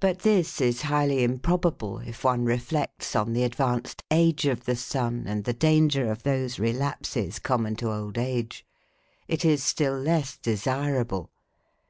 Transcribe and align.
But 0.00 0.18
this 0.18 0.60
is 0.60 0.82
highly 0.82 1.22
improbable 1.24 2.00
if 2.00 2.24
one 2.24 2.44
reflects 2.44 3.16
on 3.16 3.32
the 3.32 3.42
advanced 3.42 4.02
age 4.10 4.44
of 4.44 4.66
the 4.66 4.76
sun 4.76 5.24
and 5.26 5.44
the 5.44 5.54
danger 5.54 6.10
of 6.10 6.24
those 6.24 6.58
relapses 6.58 7.38
common 7.38 7.74
to 7.76 7.90
old 7.90 8.18
age. 8.18 8.66
It 9.28 9.46
is 9.46 9.62
still 9.64 9.98
less 9.98 10.36
desirable. 10.36 11.30